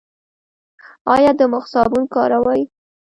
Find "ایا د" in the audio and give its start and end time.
1.13-1.41